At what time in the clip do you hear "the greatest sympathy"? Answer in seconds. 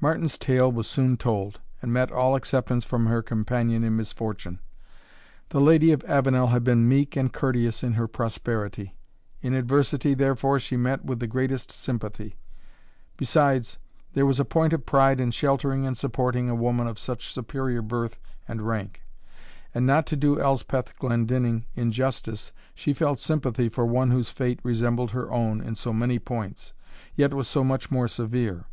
11.20-12.38